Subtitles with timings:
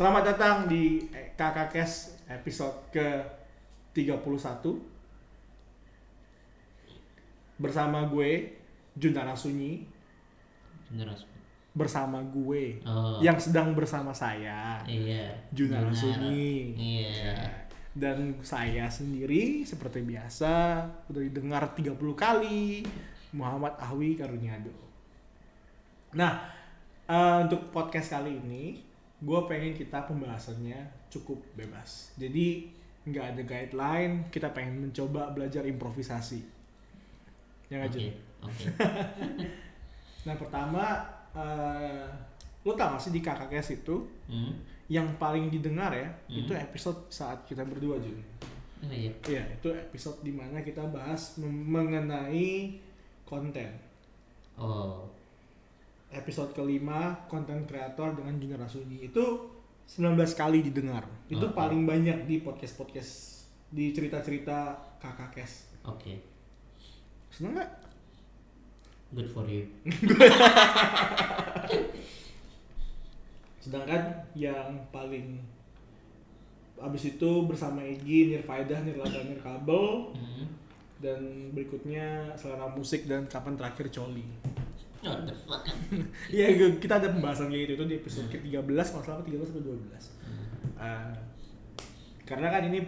[0.00, 1.04] Selamat datang di
[1.36, 3.20] Kakak Kes episode ke
[3.92, 4.80] 31
[7.60, 8.56] Bersama gue,
[8.96, 9.84] Juntana Sunyi.
[11.76, 13.20] Bersama gue, Oh.
[13.20, 15.36] yang sedang bersama saya Iya.
[15.52, 15.92] Juntana.
[15.92, 17.12] Sunyi Iya.
[17.36, 17.36] Ya.
[17.92, 20.80] Dan saya sendiri seperti biasa
[21.12, 22.88] udah didengar 30 kali
[23.36, 24.72] Muhammad Ahwi Karuniado.
[26.16, 26.40] Nah,
[27.04, 28.88] eh, untuk podcast kali ini
[29.20, 32.12] gue pengen kita pembahasannya cukup bebas.
[32.16, 36.40] Jadi nggak ada guideline, kita pengen mencoba belajar improvisasi.
[37.68, 37.90] Ya nggak.
[37.92, 38.12] Jun?
[38.42, 38.66] Oke.
[40.20, 41.00] Nah pertama,
[41.32, 42.04] eh,
[42.60, 44.52] lo tau gak sih di kakak kes itu Hmm.
[44.84, 46.44] yang paling didengar ya Hmm.
[46.44, 48.20] itu episode saat kita berdua Jun.
[48.80, 49.08] Oh iya.
[49.24, 52.76] Iya, itu episode di mana kita bahas mengenai
[53.24, 53.68] konten.
[54.56, 55.08] Oh.
[56.10, 59.06] Episode kelima, konten kreator dengan Junar Sunyi.
[59.06, 59.46] Itu
[59.86, 61.06] 19 kali didengar.
[61.26, 61.54] Itu Oke.
[61.54, 63.12] paling banyak di podcast-podcast,
[63.70, 65.70] di cerita-cerita kakak kes.
[65.86, 66.18] Oke.
[67.30, 67.70] Seneng gak?
[69.10, 69.66] Good for you.
[73.62, 74.02] Sedangkan
[74.34, 75.38] yang paling
[76.80, 80.46] abis itu bersama Egi, Nirfaidah, Nirlada, Nirkabel, Hmm.
[80.98, 81.20] dan
[81.52, 84.24] berikutnya selera musik dan kapan terakhir Coli.
[85.00, 85.64] What the fuck?
[86.36, 89.80] Iya, kita ada pembahasan kayak gitu itu di episode ke-13 kalau salah 13 atau 12.
[90.76, 91.12] Uh,
[92.24, 92.78] karena kan ini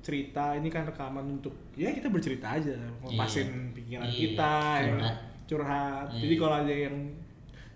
[0.00, 5.16] cerita, ini kan rekaman untuk ya kita bercerita aja, ngelepasin pikiran Iya, kita, ya, curhat.
[5.50, 6.06] curhat.
[6.14, 6.20] Iya.
[6.22, 6.96] Jadi kalau ada yang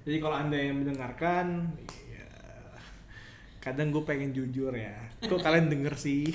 [0.01, 1.47] jadi kalau Anda yang mendengarkan
[2.09, 2.25] ya,
[3.61, 4.97] kadang gue pengen jujur ya.
[5.21, 6.31] Kok kalian denger sih?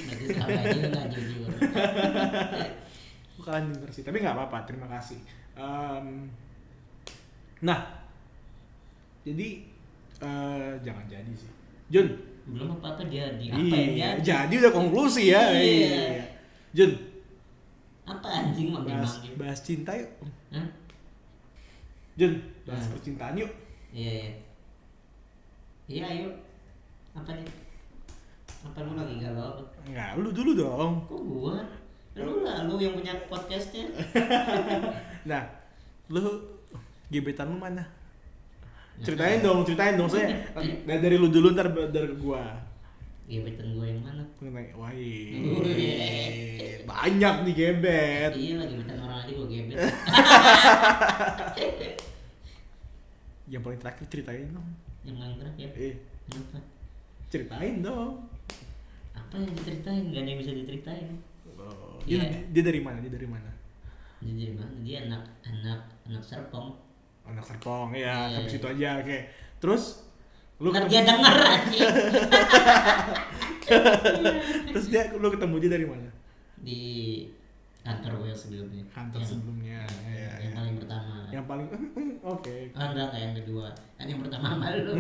[1.16, 1.50] Jujur.
[3.40, 4.04] Kok kalian denger sih?
[4.06, 5.18] Tapi nggak apa-apa, terima kasih.
[5.58, 6.30] Um,
[7.62, 7.80] nah,
[9.22, 9.48] jadi
[10.18, 11.52] eh, jangan jadi sih.
[11.88, 12.08] Jun,
[12.46, 14.54] Belum apa apa dia di apa Iya, yang jadi?
[14.60, 15.42] udah konklusi ya.
[15.52, 16.22] Iya.
[16.72, 16.92] Jun,
[18.06, 19.34] Apa anjing manggil bahas, manggil?
[19.36, 20.10] bahas cinta yuk.
[20.52, 20.68] Hah?
[22.16, 22.94] Jun, bahas Hmm.
[22.94, 23.52] percintaan yuk.
[23.90, 24.32] Iya iya.
[25.86, 26.30] Iya ayo.
[27.14, 27.50] Apa nih?
[28.62, 29.62] Apa lu lagi galau?
[29.86, 30.92] Enggak, lu dulu dong.
[31.06, 31.58] Kok gua?
[32.16, 33.86] Lu lah, lu yang punya podcastnya.
[35.30, 35.42] Nah,
[36.08, 36.22] lu
[37.08, 37.84] gebetan lu mana?
[38.98, 40.32] Ceritain dong, ceritain dong saya.
[40.56, 42.44] Dari, dari lu dulu ntar dari gua.
[43.26, 44.24] Gebetan gua yang mana?
[44.40, 46.80] Mengenai wah Wih.
[46.86, 48.32] banyak nih gebet.
[48.34, 49.76] Iya lagi gebetan orang aja gua gebet.
[53.46, 54.68] Yang paling terakhir ceritain dong.
[55.06, 55.70] yang paling terakhir.
[55.78, 55.96] Eh,
[56.34, 56.58] Apa?
[57.30, 58.26] ceritain dong.
[59.14, 60.02] Apa yang diceritain?
[60.10, 61.08] Gak ada yang bisa diceritain.
[61.56, 62.42] Oh, dia, Iya.
[62.50, 62.98] dia dari mana?
[63.00, 63.52] Dia dari mana?
[64.18, 64.74] Dia dari mana?
[64.82, 65.80] Dia anak anak
[66.10, 66.74] anak serpong.
[67.26, 68.38] Anak Serpong, ya, Iya.
[68.38, 68.90] sampai situ aja.
[69.02, 69.18] Oke.
[69.58, 69.84] Terus
[70.56, 71.36] lu Ntar dia denger
[74.72, 76.08] terus dia lu ketemu dia dari mana?
[76.62, 76.82] Di
[77.82, 78.84] kantor gue yang sebelumnya.
[78.94, 79.80] Kantor yang, sebelumnya.
[79.84, 80.56] yang, Iya, yang iya.
[80.56, 81.16] paling pertama.
[81.28, 81.68] Yang paling
[82.24, 82.56] oke.
[82.72, 83.68] Ah, enggak, enggak yang kedua.
[83.98, 84.94] Kan yang pertama sama lu.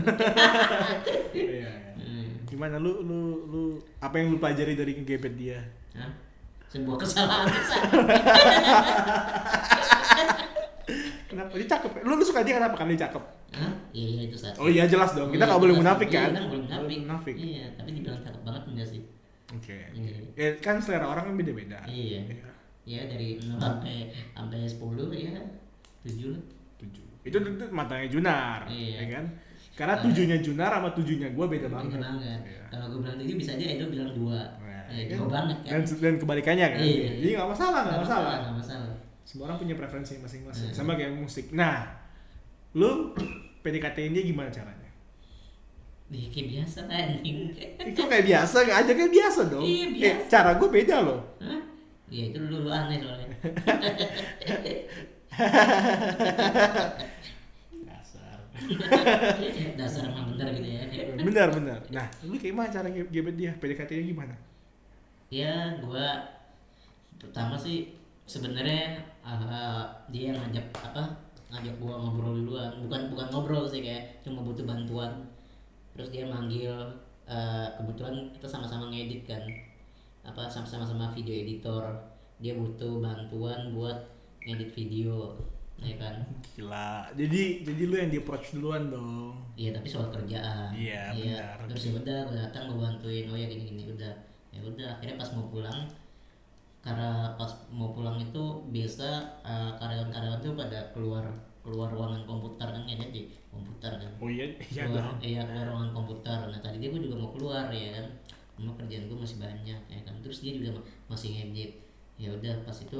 [1.31, 1.31] Iya.
[1.31, 1.72] iya.
[1.96, 2.28] Hmm.
[2.46, 3.62] Gimana lu lu lu
[4.02, 5.59] apa yang lu pelajari dari ngegebet dia?
[5.96, 6.12] Hah?
[6.68, 7.47] Sebuah kesalahan.
[11.35, 11.91] Kenapa dia cakep?
[12.01, 12.75] Lu lu suka dia kenapa?
[12.75, 13.23] Karena dia cakep.
[13.51, 13.72] Hah?
[13.91, 14.57] Iya, iya itu satu.
[14.57, 15.29] Oh iya jelas dong.
[15.29, 16.29] Kita Iya, nggak boleh munafik Iya, kan?
[16.31, 16.81] kan boleh munafik.
[16.81, 17.35] Boleh munafik.
[17.35, 19.01] Iya, tapi dibilang cakep banget enggak sih?
[19.51, 19.78] Oke.
[19.91, 20.12] Iya.
[20.34, 21.79] Ya, kan selera orang kan beda-beda.
[21.85, 22.19] Iya.
[22.23, 22.50] Iya.
[22.85, 23.96] Ya dari 0 sampai
[24.31, 24.79] sampai 10
[25.12, 25.35] ya
[26.01, 26.41] 7 lah.
[26.78, 27.03] Tujuh.
[27.23, 29.02] Itu itu matanya Junar, Iya.
[29.02, 29.25] ya kan?
[29.75, 32.00] Karena tujuhnya Junar sama tujuhnya gua beda Beda banget.
[32.00, 32.40] banget.
[32.46, 32.63] Iya.
[32.69, 34.23] Kalau gue bilang 7 bisa aja Edo bilang 2.
[34.85, 35.17] Nah, ya, kan?
[35.17, 35.72] jauh banget kan.
[35.73, 36.79] Dan, dan kebalikannya kan.
[36.79, 37.09] Iya.
[37.17, 38.34] Jadi nggak masalah, nggak masalah.
[38.38, 38.94] Nggak masalah.
[39.25, 40.69] Semua orang punya preferensi masing-masing.
[40.72, 40.78] Hmm.
[40.78, 41.50] Sama kayak musik.
[41.50, 41.90] Nah,
[42.72, 43.12] lu
[43.59, 44.86] PDKT-in dia gimana caranya?
[46.08, 47.38] Ih, kayak biasa anjing.
[47.81, 49.66] Itu kayak biasa, aja kayak biasa dong.
[49.66, 50.30] Iya, Eh, biasa.
[50.30, 51.19] cara gue beda loh.
[51.41, 51.59] Hah?
[52.06, 53.28] Iya itu lu, lu aneh soalnya.
[57.85, 58.38] Dasar.
[59.80, 60.81] Dasar emang bener gitu ya.
[61.18, 61.80] benar, benar.
[61.90, 63.52] Nah, lu kayak gimana cara ge- gebet dia?
[63.58, 64.35] PDKT-nya gimana?
[65.34, 66.29] Ya, gua
[67.17, 67.95] pertama sih
[68.25, 71.03] sebenarnya ah, dia yang ngajak apa?
[71.53, 72.73] Ngajak gua ngobrol duluan.
[72.85, 75.29] Bukan bukan ngobrol sih kayak cuma butuh bantuan.
[75.95, 76.73] Terus dia manggil
[77.29, 79.43] eh, kebetulan kita sama-sama ngedit kan.
[80.25, 81.85] Apa sama-sama sama video editor.
[82.41, 83.95] Dia butuh bantuan buat
[84.43, 85.37] ngedit video.
[85.75, 86.23] Ya kan?
[86.55, 87.11] Gila.
[87.13, 89.37] Jadi jadi lu yang di approach duluan dong.
[89.55, 90.72] Iya tapi soal kerjaan.
[90.72, 91.55] Iya, benar.
[91.67, 94.13] Terus ya udah gue datang gue bantuin oh ya gini gini udah
[94.55, 95.83] ya udah akhirnya pas mau pulang
[96.85, 99.08] karena pas mau pulang itu biasa
[99.41, 101.26] eh, karyawan-karyawan tuh pada keluar
[101.66, 104.11] keluar ruangan komputer kan ya di komputer kan?
[104.22, 105.17] Oh iya, iya keluar, dong.
[105.26, 106.37] iya keluar ruangan komputer.
[106.46, 108.05] Nah tadi dia gue juga mau keluar ya kan?
[108.53, 110.16] Cuma kerjaan gue masih banyak ya kan?
[110.22, 111.72] Terus dia juga ma- masih ngedit.
[112.22, 112.99] Ya udah pas itu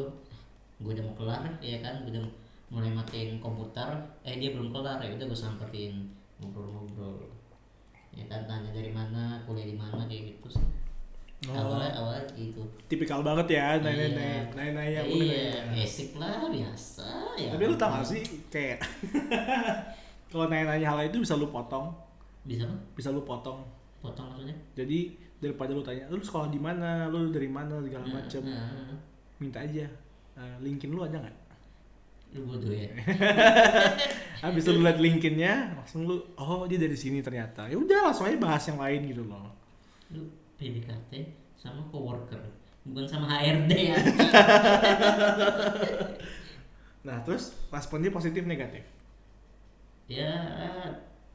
[0.82, 2.02] gue udah mau kelar ya kan?
[2.02, 2.26] Gue udah
[2.74, 3.86] mulai matiin komputer.
[4.26, 6.10] Eh dia belum kelar ya udah gue samperin
[6.42, 7.22] ngobrol-ngobrol.
[8.18, 10.58] Ya kan tanya dari mana kuliah di mana kayak gitu.
[10.58, 10.66] sih
[11.46, 11.54] Oh.
[11.54, 14.10] awalnya awalnya gitu Tipikal banget ya, nanya Iya.
[14.10, 15.02] nanya nanya nanya.
[15.06, 17.06] iya basic lah biasa
[17.38, 18.82] ya Tapi lu tau gak sih kayak
[20.32, 21.94] kalau nanya-nanya hal itu bisa lu potong,
[22.42, 23.62] bisa apa bisa lu potong.
[24.00, 28.42] potong maksudnya Jadi daripada lu tanya, lu sekolah di mana, lu dari mana segala macem,
[28.42, 28.96] Nah,
[29.38, 29.86] minta aja.
[30.34, 31.38] Nah, linkin lu ada nggak?
[32.34, 32.90] lu bodoh ya
[34.44, 37.70] Habis lu liat linkinnya, langsung lu, oh dia dari sini ternyata.
[37.70, 39.52] Ya udah langsung aja bahas yang lain gitu loh.
[40.12, 40.26] lu
[40.66, 41.12] PDKT
[41.54, 42.42] sama coworker.
[42.84, 43.98] Bukan sama HRD ya.
[47.06, 48.82] Nah terus responnya positif negatif?
[50.08, 50.34] Ya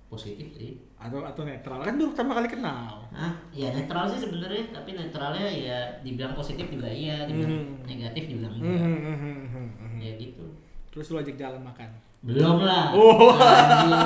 [0.06, 0.82] positif sih.
[0.99, 1.79] Atau atau netral?
[1.81, 3.06] Kan baru pertama kali kenal.
[3.11, 7.87] ah ya netral sih sebenarnya tapi netralnya ya dibilang positif juga iya dibilang Hmm.
[7.87, 8.79] negatif juga Hmm, enggak.
[8.83, 9.99] hmm, hmm.
[9.99, 10.44] ya gitu
[10.90, 11.90] Terus lu ajak jalan makan.
[12.20, 13.32] belum lah Oh.
[13.32, 13.96] Anjing,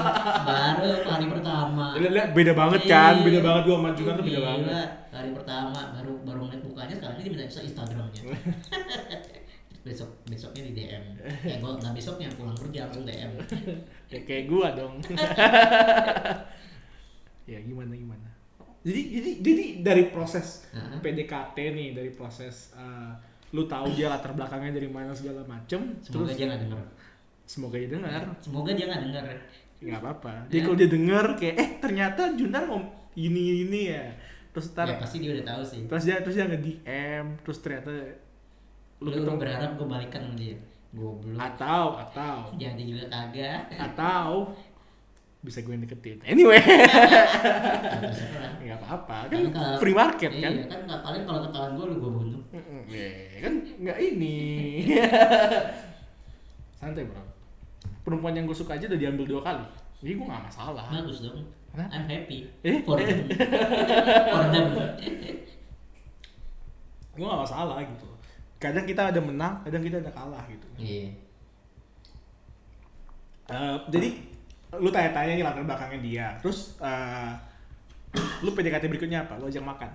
[0.40, 3.26] baru hari pertama Lihat, beda banget kan, Iya.
[3.26, 4.88] beda banget gua sama Junan tuh beda Gila, banget.
[5.10, 8.22] hari pertama baru baru ngeliat mukanya sekarang ini minta bisa Instagramnya
[9.84, 11.04] besok besoknya di DM
[11.42, 13.30] ya gua nggak besoknya pulang kerja langsung DM
[14.06, 14.94] Ya, kayak gua dong.
[17.44, 18.28] ya gimana gimana.
[18.80, 20.96] Jadi jadi jadi dari proses Hah?
[20.98, 23.12] PDKT nih, dari proses eh,
[23.54, 26.82] lu tahu dia latar belakangnya dari mana segala macem, semoga terus dia nggak denger.
[27.44, 28.22] Semoga dia dengar.
[28.42, 29.24] semoga dia nggak denger.
[29.84, 30.30] Nggak apa-apa.
[30.34, 30.42] Ya.
[30.50, 32.84] Jadi kalau dia denger kayak eh ternyata Junar ngom
[33.14, 34.04] ini ini ya.
[34.50, 35.80] Terus ntar ya pasti dia udah tahu sih.
[35.86, 37.90] Terus dia terus dia nge DM terus ternyata
[38.98, 40.58] lu, lu berharap gue balikan sama dia.
[40.94, 41.38] Goblok.
[41.38, 42.38] Atau atau.
[42.58, 43.70] Jadi juga kagak.
[43.78, 44.54] Atau
[45.44, 46.24] bisa gue deketin.
[46.24, 46.56] Anyway.
[48.64, 49.28] Nggak apa-apa.
[49.28, 50.54] Kan kan free market iya, kan?
[50.72, 52.40] kan nggak paling kalau ketahuan gue lu gue bunuh.
[52.88, 54.40] Ya, kan nggak ini.
[56.80, 57.20] Santai bro.
[58.08, 59.68] Perempuan yang gue suka aja udah diambil dua kali.
[60.00, 60.88] Jadi gue nggak masalah.
[60.88, 61.44] Bagus dong.
[61.76, 61.92] Kenapa?
[61.92, 62.48] I'm happy.
[62.64, 62.80] Eh?
[62.88, 63.28] for them.
[64.32, 64.66] For them.
[67.12, 68.08] Gue nggak masalah gitu.
[68.56, 70.64] Kadang kita ada menang kadang kita ada kalah gitu.
[70.80, 71.12] Iya.
[73.44, 74.32] Eh, jadi
[74.78, 76.26] lu tanya-tanya nih latar belakangnya dia.
[76.40, 77.30] Terus eh,
[78.40, 79.38] lu PDKT berikutnya apa?
[79.38, 79.90] Lu ajak makan?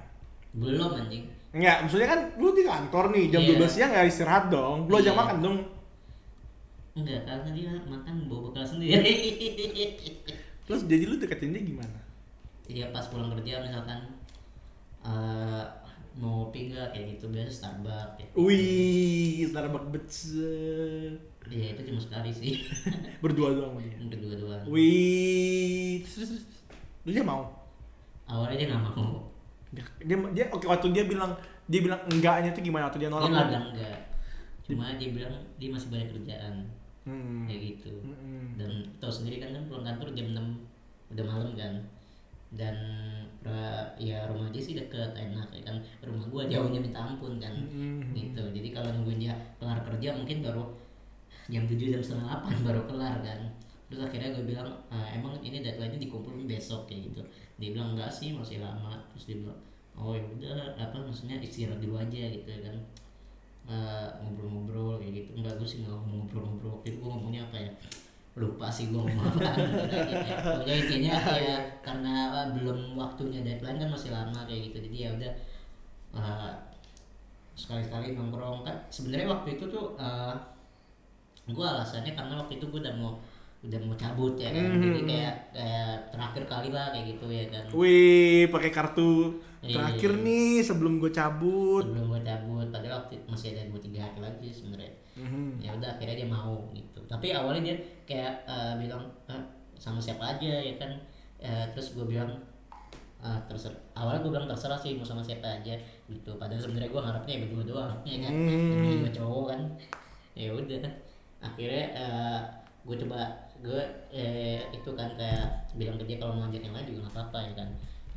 [0.56, 1.24] Belum anjing.
[1.50, 3.58] Enggak, maksudnya kan lu di kantor nih jam Iya.
[3.58, 4.86] 12 siang nggak istirahat dong.
[4.86, 5.22] Lu ajak Iya.
[5.22, 5.58] makan dong.
[6.98, 9.14] Enggak karena dia makan bawa bekal sendiri.
[10.70, 12.00] Terus jadi lu deketin dia gimana?
[12.70, 13.98] Iya pas pulang kerja misalkan
[15.02, 15.64] eh
[16.18, 16.96] mau ngopi nggak?
[16.96, 18.28] Kayak gitu biasa Starbucks ya.
[18.34, 21.14] wih Starbucks becek
[21.50, 22.54] Iya itu cuma sekali sih.
[23.24, 26.46] Berdua doang dia kedua doang wih terus, terus, terus.
[27.06, 27.46] Lu dia mau?
[28.30, 29.30] Awalnya dia nggak mau.
[29.70, 31.34] Dia, dia, dia oke waktu dia bilang
[31.70, 32.90] dia bilang enggaknya itu gimana?
[32.90, 33.98] Waktu dia dia nolak nggak bilang enggak.
[34.66, 36.56] Cuma dia bilang dia masih banyak kerjaan.
[37.10, 37.50] Hmm.
[37.50, 37.90] kayak gitu.
[38.06, 38.54] Mm-mm.
[38.60, 38.70] dan
[39.02, 41.74] tahu sendiri kan kan pulang kantor jam 6 udah malam kan
[42.50, 42.76] dan
[44.00, 45.78] ya rumah dia sih deket enak ya kan.
[46.02, 48.16] Rumah gua jauhnya minta ampun kan Mm-mm.
[48.16, 48.42] gitu.
[48.50, 50.64] Jadi kalau nungguin dia kelar kerja mungkin baru
[51.50, 53.40] jam 7 jam setengah 8 baru kelar kan.
[53.90, 57.22] Terus akhirnya gue bilang "Ah, emang ini deadline-nya dikumpulin besok kayak gitu.
[57.58, 59.02] Dia bilang enggak sih masih lama.
[59.14, 59.60] Terus dia bilang
[59.98, 62.78] oh ya udah apa maksudnya istirahat dulu aja gitu kan.
[63.70, 65.30] Eh, ngobrol-ngobrol kayak gitu.
[65.42, 66.72] Enggak gue sih nggak ngomong ngobrol-ngobrol.
[66.78, 67.72] Waktu itu gue ngomongnya apa ya
[68.38, 69.52] lupa sih gue ngomong apa.
[70.62, 71.14] Pokoknya intinya
[71.50, 74.78] ya karena eh, belum waktunya deadline kan masih lama kayak gitu.
[74.86, 75.34] Jadi ya udah
[76.16, 76.52] eh,
[77.58, 78.64] sekali-sekali nongkrong.
[78.64, 80.32] Kan sebenarnya waktu itu tuh uh,
[81.50, 83.20] gue alasannya karena waktu itu gue udah mau
[83.60, 84.72] udah mau cabut ya kan.
[84.72, 84.80] Mhm.
[84.80, 87.66] jadi kayak kayak terakhir kali lah kayak gitu ya kan.
[87.76, 89.76] Wih, pakai kartu Iya.
[89.76, 91.84] terakhir nih sebelum gue cabut.
[91.84, 95.60] sebelum gue cabut padahal waktu masih ada dua tiga hari lagi sebenarnya Mhm.
[95.60, 97.76] ya udah akhirnya dia mau gitu tapi awalnya dia
[98.06, 99.44] kayak uh, bilang "Ah,
[99.76, 100.92] sama siapa aja ya kan
[101.40, 102.28] Eh, terus gue bilang
[103.20, 105.72] "Ah, terserah awalnya gue bilang terserah sih mau sama siapa aja
[106.06, 109.00] gitu padahal sebenarnya gue harapnya ya berdua doang ya kan Hmm.
[109.00, 109.60] Juga cowok kan
[110.36, 110.84] ya udah
[111.40, 112.40] akhirnya eh,
[112.84, 113.20] gue coba
[113.60, 117.16] gue eh, itu kan kayak bilang ke dia kalau mau ngajak yang lain juga nggak
[117.16, 117.70] apa-apa ya kan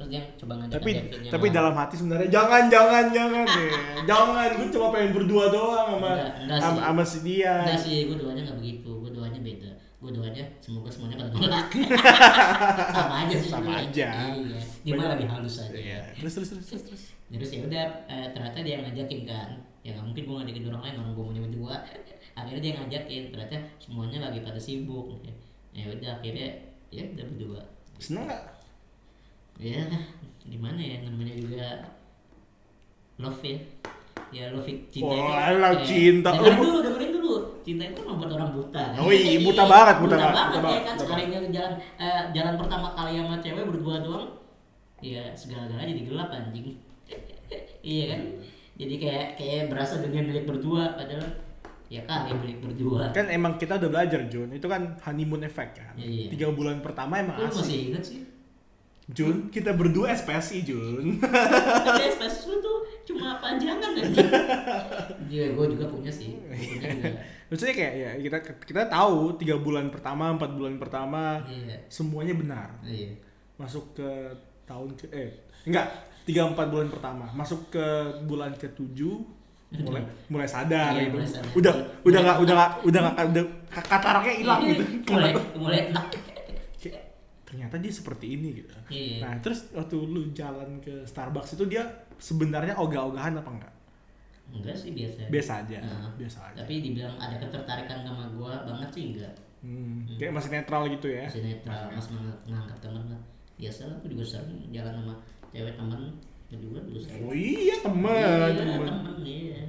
[0.02, 0.90] terus dia coba ngajak Tapi
[1.30, 3.70] tapi dalam hati sebenarnya jangan jangan jangan deh.
[4.10, 6.82] jangan, gue cuma pengen berdua doang sama Enggak, enggak sama, sih.
[6.82, 7.54] sama si dia.
[7.62, 8.90] Enggak sih, gue doanya nggak begitu.
[8.98, 9.70] Gue doanya beda.
[10.02, 11.66] Gue doanya semoga semuanya pada nolak.
[12.98, 13.50] sama aja sih.
[13.54, 14.08] Sama aja.
[14.34, 14.60] Iya.
[14.82, 15.78] Dia mah lebih halus aja.
[15.78, 16.00] Iya.
[16.18, 16.82] Terus terus terus terus.
[16.90, 17.02] terus.
[17.30, 19.48] Terus ya udah eh, ternyata dia ngajakin kan.
[19.86, 21.76] Ya nggak mungkin gue ngajakin orang lain orang gue mau berdua.
[22.34, 23.22] akhirnya dia ngajakin.
[23.30, 25.22] Ternyata semuanya lagi pada sibuk.
[25.70, 26.50] Ya udah akhirnya
[26.90, 27.60] ya udah berdua.
[28.02, 28.42] Seneng gak?
[29.58, 29.82] Ya
[30.42, 31.66] gimana ya namanya juga
[33.16, 33.58] love ya?
[34.32, 36.30] Ya love it, cinta Oh, itu love eh, cinta.
[36.32, 37.34] dengerin Oh, dulu dengerin dulu.
[37.62, 38.82] Cinta itu membuat orang buta.
[38.98, 40.94] Oh iya, buta banget, buta buta banget, banget buta ya kan?
[40.98, 44.26] sekalinya jalan eh, jalan pertama kali sama cewek berdua doang.
[45.02, 46.66] Ya segala-galanya jadi gelap anjing.
[47.82, 48.20] Iya kan?
[48.72, 51.26] Jadi kayak kayak berasa dunia milik berdua padahal
[51.86, 53.12] ya kali milik berdua.
[53.12, 55.92] Kan emang kita udah belajar Jun, itu kan honeymoon effect kan.
[55.94, 56.26] Iya, iya.
[56.32, 57.86] Tiga bulan pertama emang Lu masih asik.
[57.92, 58.18] inget sih
[59.08, 61.18] Jun, kita berdua SPSI Jun.
[61.18, 64.22] Tapi SPS lu tuh cuma panjangan aja.
[65.26, 66.38] Iya, gue juga punya sih.
[66.38, 67.10] Gua Punya juga.
[67.50, 71.76] Maksudnya kayak ya kita kita tahu tiga bulan pertama, empat bulan pertama Iya.
[71.86, 72.68] semuanya benar.
[72.80, 73.12] Iya.
[73.58, 74.08] Masuk ke
[74.62, 75.30] tahun ke eh
[75.64, 75.86] enggak
[76.22, 77.82] tiga empat bulan pertama masuk ke
[78.24, 79.18] bulan ke tujuh
[79.74, 81.18] mulai mulai sadar Iya, gitu.
[81.18, 81.50] mulai sadar.
[81.52, 86.06] udah udah nggak udah nggak udah nggak udah kataraknya hilang Iya, gitu Mulai mulai enak.
[87.52, 88.72] Ternyata dia seperti ini gitu.
[88.88, 89.28] Iya.
[89.28, 91.84] nah terus waktu lu jalan ke Starbucks itu dia
[92.16, 93.74] sebenarnya ogah-ogahan apa enggak?
[94.48, 95.28] Enggak sih biasa.
[95.28, 96.56] biasa aja Nah, biasa aja.
[96.64, 99.34] Tapi dibilang ada ketertarikan sama gua banget sih enggak.
[99.60, 101.28] Hmm, kayak masih netral gitu ya?
[101.28, 103.22] Masih netral, mas menganggap, menganggap teman lah.
[103.60, 105.14] Biasa lah, aku juga sering jalan sama
[105.52, 106.00] cewek teman.
[106.52, 107.22] Juga juga sering.
[107.24, 109.62] oh iya temen Iya, temen temen, iya.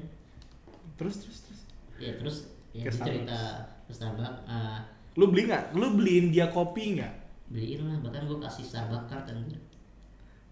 [0.99, 1.61] terus terus terus?
[1.95, 2.37] Ya terus
[2.75, 3.39] ya cerita
[3.87, 4.83] ke Starbucks, ah,
[5.15, 7.13] lu beli nggak lu beliin dia kopi nggak
[7.53, 9.61] beliin lah bahkan gua kasih Starbucks card anjir.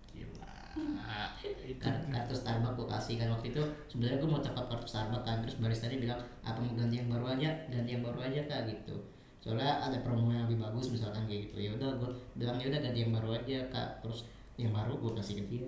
[0.08, 0.54] gila.
[1.42, 3.62] Itu Kar- kartu Starbucks gue kasih kan waktu itu.
[3.88, 7.10] Sebenarnya gue mau up kartu Starbucks kan terus barista tadi bilang apa mau ganti yang
[7.10, 7.50] baru aja?
[7.68, 8.96] Ganti yang baru aja kak gitu.
[9.42, 11.58] Soalnya ada promo yang lebih bagus misalkan kayak gitu.
[11.60, 13.90] Ya udah gue bilang ya udah ganti yang baru aja kak.
[14.00, 14.20] Terus
[14.56, 15.66] yang baru gue kasih ke dia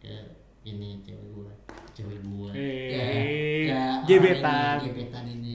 [0.00, 0.14] ke
[0.62, 1.50] ini cewek gue
[1.92, 4.76] cewek gue Eh, orang gebetan.
[4.76, 5.52] ini, gebetan ini.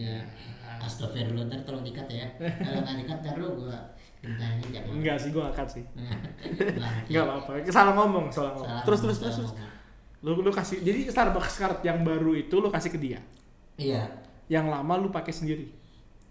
[0.78, 2.28] Astagfirullah ntar tolong dikat ya.
[2.38, 4.05] Kalau nggak dikat taruh gue gentangin jangan
[4.90, 5.84] enggak sih gua angkat sih.
[7.08, 7.24] Enggak.
[7.26, 7.52] Apa-apa.
[7.70, 8.70] Salah ngomong salah ngomong.
[8.70, 9.74] Salah terus ngomong, terus terus, terus.
[10.26, 13.22] lu lu kasih jadi Starbucks card yang baru itu lu kasih ke dia?
[13.78, 14.10] Iya.
[14.50, 15.70] Yang lama lu pakai sendiri?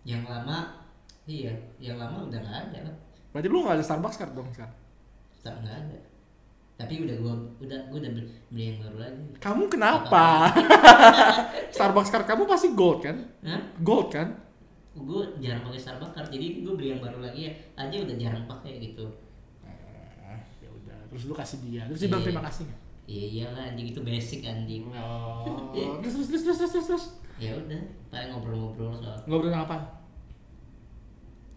[0.02, 0.86] Yang lama
[1.30, 1.54] iya.
[1.78, 2.78] Yang lama udah nggak ada.
[2.90, 2.96] Lah
[3.34, 4.78] berarti lu nggak ada Starbucks card dong sekarang
[5.44, 5.98] tetap nggak ada.
[6.74, 9.24] Tapi udah gua udah gua udah beli, beli yang baru lagi.
[9.38, 10.50] Kamu kenapa?
[11.74, 13.16] Starbucks card kamu pasti gold kan?
[13.44, 13.62] Hah?
[13.78, 14.43] gold kan
[14.94, 18.78] gua jarang pakai Starbucks jadi gua beli yang baru lagi ya aja udah jarang pakai
[18.78, 19.06] gitu.
[19.66, 20.98] Ah, ya udah.
[21.10, 21.82] Terus lu kasih dia.
[21.90, 22.28] Terus dia bilang Iya.
[22.30, 22.80] terima kasih nggak?
[23.04, 23.86] Iya iyalah anjing.
[23.90, 24.82] Itu basic anjing.
[24.94, 25.74] Oh.
[26.02, 27.04] Terus terus terus terus terus terus,
[27.36, 29.18] ya udah paling ngobrol-ngobrol soal.
[29.26, 29.76] Ngobrolin apa?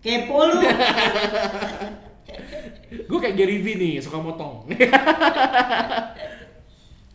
[0.02, 0.58] Kepo lu.
[3.08, 4.68] Gue kayak Gary V nih suka motong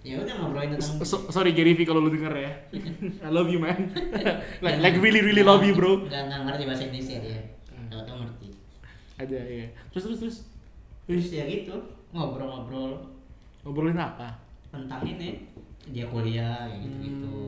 [0.03, 2.53] ya udah ngobrolin tentang So- sorry Gary V kalau lu denger ya.
[3.27, 3.95] I love you man.
[4.65, 6.07] Like, like really really love you bro.
[6.07, 7.41] Nggak nggak ngerti bahasa Indonesia dia.
[7.87, 8.49] Kalau tau ngerti.
[9.19, 10.37] Ada ya terus terus terus.
[11.07, 11.75] Terus ya gitu.
[12.11, 13.15] Ngobrol-ngobrol.
[13.63, 14.43] Ngobrolin apa?
[14.71, 15.47] Tentang ini.
[15.91, 17.39] Dia kuliah kayak gitu gitu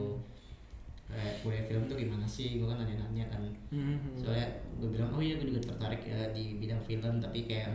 [1.06, 2.58] kayak kuliah film tuh gimana sih?
[2.58, 3.42] Gue kan nanya-nanya kan.
[3.70, 3.98] Hmm.
[4.14, 4.46] soalnya
[4.78, 7.74] gue bilang oh iya gue juga tertarik ya di bidang film tapi kayak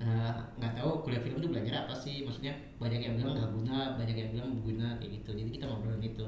[0.00, 3.76] eh, nggak tahu kuliah film tuh belajar apa sih maksudnya banyak yang bilang nggak guna
[3.94, 6.26] banyak yang bilang berguna kayak gitu jadi kita ngobrolin itu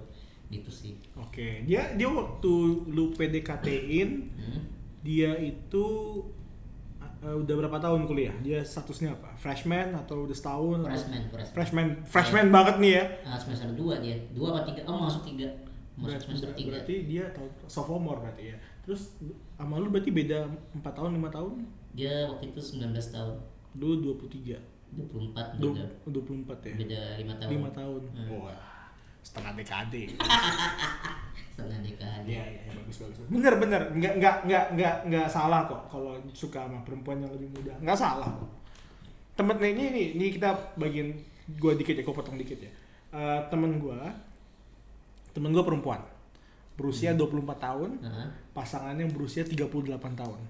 [0.49, 2.53] gitu sih Oke, dia dia waktu
[2.87, 4.61] lu PDKT-in, hmm?
[5.01, 5.85] dia itu
[7.25, 8.37] uh, udah berapa tahun kuliah?
[8.45, 9.33] Dia statusnya apa?
[9.35, 10.85] Freshman atau udah setahun?
[10.85, 13.05] atau- freshman freshman Freshman, freshman banget nih ya.
[13.25, 15.49] Ah, semester dua dia dua apa tiga oh masuk tiga
[15.97, 18.57] masuk Berarti, semester tiga berarti dia tahun sophomore berarti ya.
[18.83, 19.17] Terus
[19.57, 20.39] sama lu berarti beda
[20.75, 21.55] 4 tahun, 5 tahun?
[21.93, 23.37] dia waktu itu 19 tahun
[23.75, 24.59] Lu 23.
[24.93, 26.75] 24 Du- beda 24 ya.
[26.77, 28.03] beda lima tahun 5 tahun.
[28.13, 28.29] Hmm.
[28.39, 28.61] Wah,
[29.23, 30.03] setengah dekade.
[31.53, 33.25] setengah dekade Iya, iya, iya, bagus, bagus.
[33.27, 33.83] Bener, bener.
[33.91, 37.73] Nggak, nggak, nggak, nggak, nggak salah kok kalau suka sama perempuan yang lebih muda.
[37.81, 38.49] Nggak salah kok.
[39.33, 41.09] Temen ini, ini, ini kita bagian
[41.57, 42.69] gua dikit ya, gua potong dikit ya.
[43.11, 43.97] Eh, temen gua,
[45.33, 46.01] temen gua perempuan.
[46.73, 48.29] Berusia 24 tahun, Heeh.
[48.53, 49.73] pasangannya berusia 38
[50.13, 50.41] tahun.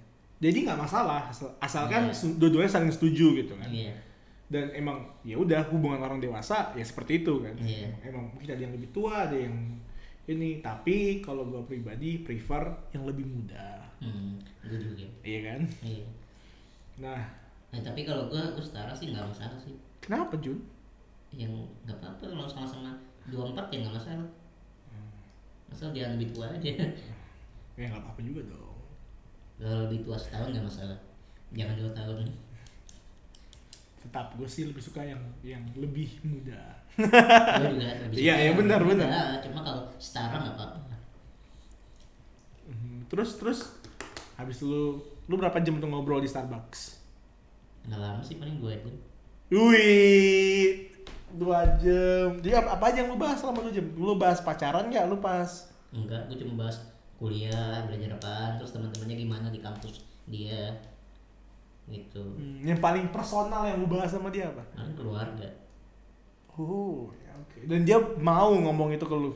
[0.42, 2.12] Jadi nggak masalah, asal, asalkan Iya.
[2.12, 3.70] su- dua-duanya saling setuju gitu kan.
[3.70, 3.94] iya
[4.46, 7.54] Dan emang ya udah hubungan orang dewasa ya seperti itu kan.
[7.56, 7.88] Iya.
[8.02, 9.54] Emang mungkin ada yang lebih tua, ada yang
[10.24, 10.58] ini.
[10.58, 15.60] Tapi kalau gua pribadi prefer yang lebih muda, hmm gue juga iya kan?
[15.80, 16.06] iya
[16.94, 17.18] Nah,
[17.68, 20.58] nah, tapi kalau gue gue setara sih nggak masalah sih kenapa Jun?
[21.30, 21.50] yang
[21.82, 22.92] nggak apa-apa kalau sama-sama
[23.26, 24.28] 24 ya nggak masalah
[25.66, 26.68] asal jangan lebih tua aja
[27.72, 28.71] Ya nggak apa-apa juga dong.
[29.62, 30.98] Kalau lebih tua setahun nggak masalah
[31.54, 32.26] jangan dua tahun
[34.02, 36.58] Tetap gue sih lebih suka yang yang lebih muda.
[36.98, 39.06] gue juga lebih Iya, suka iya, yang benar, muda.
[39.06, 39.36] benar.
[39.40, 40.80] cuma kalau setara nggak apa-apa
[42.62, 43.06] Mhm.
[43.06, 43.58] Terus terus
[44.34, 46.98] habis lu lu berapa jam untuk ngobrol di Starbucks?
[47.82, 48.90] nggak lama sih paling gue aja
[49.52, 50.88] Wih,
[51.82, 52.28] jam.
[52.40, 53.84] Jadi apa, apa aja yang lu bahas selama dua jam?
[53.98, 55.04] Lu bahas pacaran nggak?
[55.10, 56.80] Lu pas enggak gue cuma bahas
[57.22, 60.74] kuliah belajar apaan terus teman-temannya gimana di kampus dia
[61.86, 64.62] gitu hmm, yang paling personal yang lu bahas sama dia apa?
[64.74, 65.46] kan keluarga
[66.52, 67.64] Oh, ya oke.
[67.64, 69.32] Dan dia mau ngomong itu ke lu.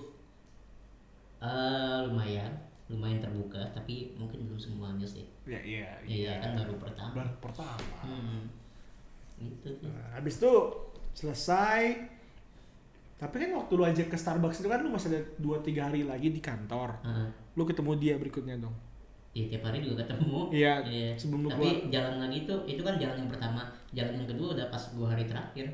[1.41, 2.53] Eh lumayan
[2.93, 5.89] lumayan terbuka tapi mungkin belum semuanya sih Ya iya.
[6.05, 7.99] iya kan baru pertama Baru pertama.
[8.05, 8.41] hmm.
[9.41, 10.53] gitu sih Nah, habis itu
[11.13, 11.97] selesai.
[13.17, 16.29] Tapi kan waktu lu ajak ke Starbucks itu kan lu masih ada 2-3 hari lagi
[16.29, 17.01] di kantor.
[17.01, 17.29] Heeh.
[17.57, 18.77] Lu ketemu dia berikutnya dong.
[19.37, 20.49] Iya tiap hari juga ketemu.
[20.49, 20.73] Iya,
[21.17, 24.67] sebelum lu Tapi jalan lagi tuh itu kan jalan yang pertama, jalan yang kedua udah
[24.73, 25.69] pas dua hari terakhir.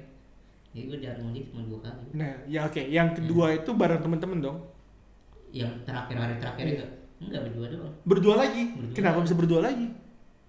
[0.74, 2.02] Jadi gue jalan lagi cuma dua kali.
[2.16, 2.82] Nah, ya oke.
[2.82, 4.58] Yang kedua itu bareng temen-temen dong.
[5.54, 6.74] Yang terakhir hari terakhir Iya.
[6.74, 6.86] itu
[7.22, 7.94] enggak berdua doang.
[8.02, 8.62] Berdua lagi.
[8.74, 8.96] Berdua.
[8.98, 9.86] Kenapa bisa berdua lagi?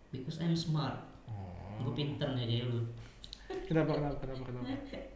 [0.10, 0.98] Because I'm smart.
[1.30, 1.86] Oh.
[1.86, 2.82] Gue pinter nih kayak lu.
[3.70, 4.66] Kenapa kenapa kenapa kenapa?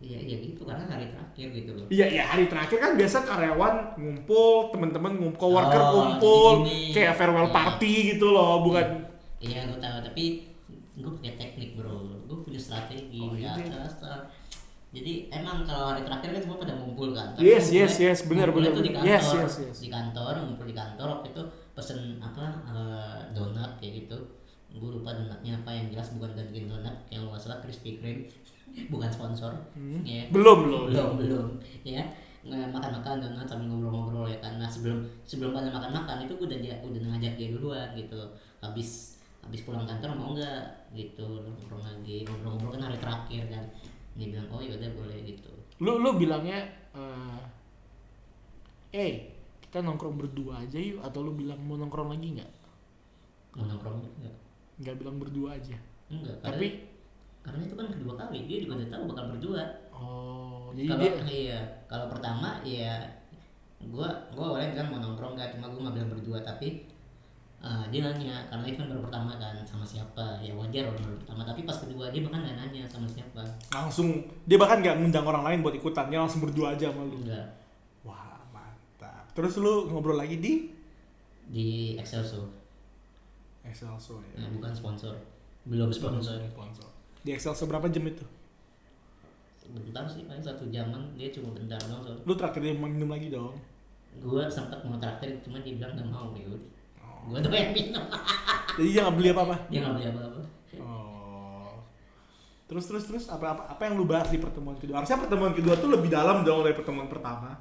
[0.00, 1.84] Iya iya gitu karena hari terakhir gitu loh.
[1.92, 6.92] Iya, iya hari terakhir kan biasa karyawan ngumpul, teman-teman ngumpul, coworker Oh, ngumpul, gini-gini.
[6.96, 7.54] kayak farewell Iya.
[7.54, 8.86] party gitu loh, bukan
[9.40, 10.24] Iya gue tahu tapi
[10.96, 11.96] gue punya teknik bro.
[12.24, 13.52] Gue punya strategi Oh, iya.
[14.90, 17.30] Jadi emang kalau hari terakhir kan semua pada ngumpul kan.
[17.30, 19.76] Tapi Yes, yes, yes, benar, benar, tuh di kantor, Yes, yes, yes.
[19.78, 24.18] di kantor, ngumpul di kantor waktu itu pesen apa eh, donat kayak gitu.
[24.72, 28.26] Gue lupa donatnya apa yang jelas bukan Dunkin Donat yang nggak salah Krispy Kreme
[28.90, 29.52] bukan sponsor.
[29.74, 30.00] Hmm.
[30.06, 30.26] Ya.
[30.30, 30.82] belum belum.
[30.90, 31.46] belum belum
[31.82, 32.02] ya
[32.40, 36.74] makan-makan donat sambil ngobrol-ngobrol ya kan nah sebelum sebelum pada makan-makan itu gue udah dia
[36.80, 38.16] udah ngajak dia duluan gitu
[38.64, 40.64] habis habis pulang kantor mau nggak
[40.96, 43.64] gitu ngobrol lagi ngobrol-ngobrol kan hari terakhir kan
[44.16, 45.52] dia bilang oh yaudah boleh gitu
[45.84, 46.64] Lu lu bilangnya
[46.96, 47.40] eh
[48.90, 49.12] eh
[49.60, 52.50] kita nongkrong berdua aja yuk atau lu bilang mau nongkrong lagi nggak?
[53.54, 54.34] mau nongkrong enggak
[54.80, 55.76] Nggak bilang berdua aja.
[56.08, 56.66] enggak Tapi
[57.40, 59.62] karena itu kan kedua kali dia juga udah tahu bakal berdua.
[59.90, 63.00] Oh, jadi kalau dia iya kalau pertama ya
[63.88, 66.84] gua gua awalnya bilang mau nongkrong nggak cuma gua nggak bilang berdua tapi
[67.60, 70.40] eh, dia nanya karena itu kan baru pertama kan sama siapa?
[70.44, 73.42] Ya wajar orang baru pertama tapi pas kedua dia bahkan nggak nanya sama siapa.
[73.72, 77.24] Langsung dia bahkan nggak ngundang orang lain buat ikutan, dia langsung berdua aja sama lu.
[77.24, 77.46] enggak
[78.04, 79.28] Wah, mantap.
[79.32, 80.72] Terus lu ngobrol lagi di?
[81.50, 82.48] Di Excelso
[83.64, 84.44] Excelso ya.
[84.44, 85.14] Nah, bukan sponsor.
[85.68, 86.40] Belum sponsor.
[86.48, 86.88] sponsor.
[87.20, 88.24] Di Excelso berapa jam itu?
[89.70, 93.30] bentar sih paling satu jaman dia cuma bentar doang soalnya Lu terakhir dia minum lagi
[93.30, 93.54] dong.
[94.18, 96.50] gua sempat mau traktir cuma dia bilang nggak mau ya
[96.98, 97.30] Oh.
[97.30, 98.02] gua tuh pengen minum
[98.76, 99.56] Jadi dia nggak beli apa-apa.
[99.70, 100.40] dia nggak beli apa-apa
[100.74, 101.70] Oh.
[102.66, 104.98] Terus terus terus apa apa apa yang lu bahas di pertemuan kedua?
[104.98, 107.54] Harusnya pertemuan kedua tuh lebih dalam dong dari pertemuan pertama.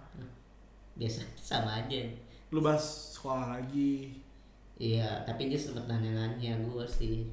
[0.98, 2.10] biasa sama aja
[2.50, 4.18] Lu bahas sekolah lagi.
[4.76, 7.30] Iya, tapi dia sempet nanya-nanya gue sih.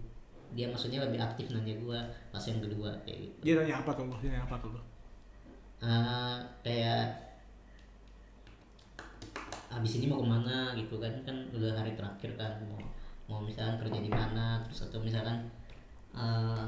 [0.56, 1.98] Dia maksudnya lebih aktif nanya gue
[2.32, 3.38] pas yang kedua kayak gitu.
[3.44, 4.08] Dia nanya apa tuh?
[4.24, 4.70] Dia nanya apa tuh?
[4.72, 4.80] lu?
[5.84, 7.26] Ah, kayak
[9.76, 12.80] abis ini mau ke mana gitu kan kan udah hari terakhir kan mau
[13.28, 15.36] mau misalkan kerja di mana terus atau misalkan
[16.16, 16.64] eh,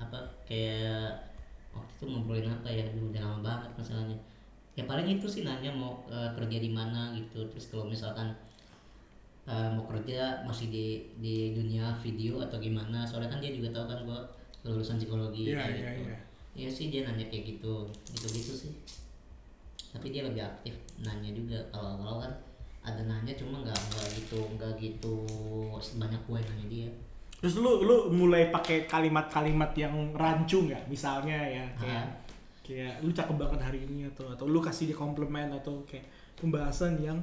[0.00, 1.12] apa kayak
[1.74, 4.18] waktu itu ngobrolin apa ya udah lama banget masalahnya
[4.72, 8.32] ya paling itu sih nanya mau eh, kerja di mana gitu terus kalau misalkan
[9.44, 10.86] eh, mau kerja masih di
[11.18, 14.20] di dunia video atau gimana soalnya kan dia juga tahu kan gua
[14.62, 16.02] lulusan psikologi Iya kayak iya gitu.
[16.06, 16.18] iya.
[16.52, 17.74] Iya sih dia nanya kayak gitu,
[18.08, 18.72] gitu-gitu sih.
[19.88, 21.56] Tapi dia lebih aktif nanya juga.
[21.68, 22.32] Kalau kalau kan
[22.82, 25.14] ada nanya cuma nggak nggak gitu nggak gitu
[25.78, 26.88] sebanyak gue nanya dia.
[27.40, 30.86] Terus lu lu mulai pakai kalimat-kalimat yang rancu nggak?
[30.86, 32.06] Misalnya ya kayak Ah.
[32.62, 36.06] kayak lu cakep banget hari ini atau atau lu kasih dia komplimen atau kayak
[36.38, 37.18] pembahasan yang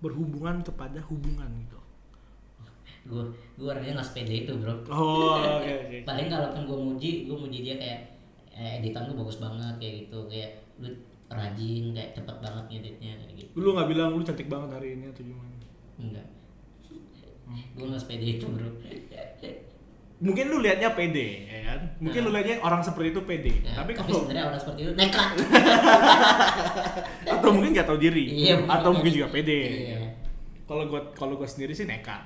[0.00, 1.78] berhubungan kepada hubungan gitu.
[3.08, 3.24] Gue
[3.56, 4.84] gue orangnya nggak sepede itu bro.
[4.92, 5.96] Oh, oke oke.
[6.08, 8.00] Paling kalaupun gue muji, gue muji dia kayak
[8.52, 10.88] eh, editan lu bagus banget kayak gitu kayak lu
[11.30, 13.50] rajin kayak cepet banget ngeditnya kayak gitu.
[13.56, 15.54] Lu nggak bilang lu cantik banget hari ini atau gimana?
[16.00, 16.26] Enggak.
[17.76, 18.68] Gue nggak sepede itu bro.
[20.20, 21.80] Mungkin lu liatnya pede, ya kan?
[21.96, 23.52] Mungkin lu liatnya orang seperti itu pede.
[23.64, 25.30] Ya, tapi tapi kalau sebenarnya orang seperti itu nekat.
[27.40, 29.60] atau mungkin nggak tahu diri, Iya, atau mungkin juga pede.
[29.64, 29.98] Iya.
[30.68, 32.20] Kalau gua kalau gua sendiri sih nekat.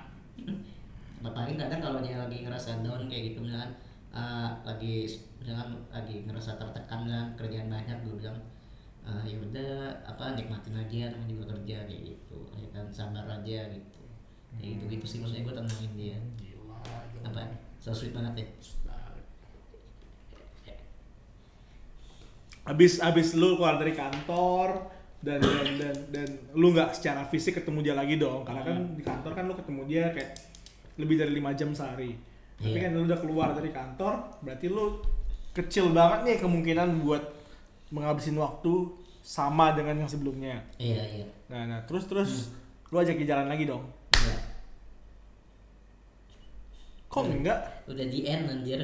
[1.25, 3.73] Nah, paling kadang kalau dia lagi ngerasa down kayak gitu misalkan
[4.13, 5.09] eh, lagi
[5.41, 8.37] misalkan lagi ngerasa tertekan kan kerjaan banyak gue bilang
[9.09, 9.73] eh, ya udah
[10.05, 14.03] apa nikmatin aja namanya juga kerja kayak gitu ya kan sabar aja gitu
[14.61, 16.77] kayak gitu gitu sih maksudnya gue tenangin dia Gila.
[17.25, 17.41] apa
[17.85, 18.47] so sweet banget ya
[22.64, 24.88] Abis abis lu keluar dari kantor
[25.20, 29.05] dan dan dan, dan lu nggak secara fisik ketemu dia lagi dong karena kan di
[29.05, 30.33] kantor kan lu ketemu dia kayak
[30.97, 32.16] lebih dari lima jam sehari
[32.57, 32.88] tapi Iya.
[32.88, 34.97] kan lu udah keluar dari kantor berarti lu
[35.53, 37.20] kecil banget nih kemungkinan buat
[37.92, 38.73] menghabisin waktu
[39.20, 40.61] sama dengan yang sebelumnya.
[40.77, 42.49] iya iya Nah, nah terus terus
[42.88, 43.85] lu ajak dia jalan lagi dong.
[44.16, 44.37] iya
[47.14, 47.59] Kok enggak?
[47.87, 48.83] udah di end anjir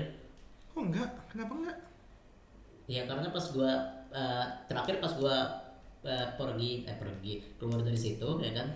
[0.71, 1.11] Kok enggak?
[1.27, 1.79] Kenapa enggak?
[2.91, 3.71] ya karena pas gua
[4.11, 5.47] eh, terakhir pas gua
[6.03, 8.67] eh, pergi eh pergi keluar dari situ ya kan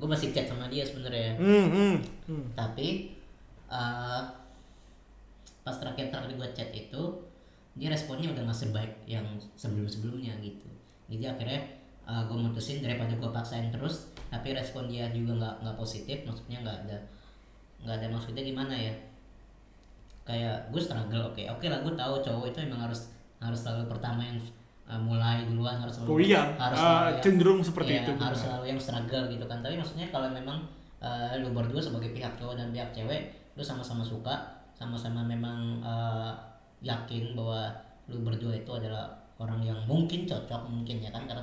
[0.00, 1.96] gua masih chat sama dia sebenarnya Hmm, hmm,
[2.32, 2.44] hmm.
[2.56, 3.12] tapi
[3.68, 4.22] eh,
[5.62, 7.02] pas terakhir terakhir gue chat itu
[7.78, 9.22] dia responnya udah nggak sebaik yang
[9.54, 10.66] sebelum sebelumnya gitu
[11.06, 11.60] jadi akhirnya
[12.02, 16.78] gue mutusin daripada gue paksain terus tapi respon dia juga nggak nggak positif maksudnya nggak
[16.82, 16.98] ada
[17.82, 18.94] nggak ada maksudnya gimana ya
[20.22, 23.10] kayak gue struggle oke oke lah gue tahu cowok itu emang harus
[23.42, 24.38] harus selalu pertama yang
[24.86, 28.12] uh, mulai duluan harus selalu Oh iya, harus uh, selalu yang- cenderung seperti Iya, itu.
[28.14, 28.46] harus benar.
[28.46, 30.58] selalu yang struggle gitu kan tapi maksudnya kalau memang
[30.98, 33.20] uh, lu berdua sebagai pihak cowok dan pihak cewek
[33.52, 34.34] lu sama-sama suka
[34.72, 36.30] sama-sama memang uh,
[36.80, 37.66] yakin bahwa
[38.06, 41.42] lu berdua itu adalah orang yang mungkin cocok mungkin ya kan karena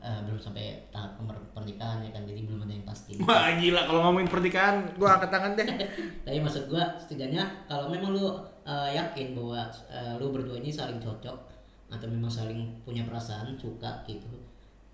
[0.00, 1.18] uh, belum sampai tahap
[1.52, 5.30] pernikahan ya kan jadi belum ada yang pasti Wah gila kalau ngomongin pernikahan gua angkat
[5.32, 5.68] tangan deh.
[6.24, 11.00] tapi maksud gua setidaknya kalau memang lu uh, yakin bahwa uh, lu berdua ini saling
[11.00, 11.38] cocok
[11.86, 14.26] atau memang saling punya perasaan suka gitu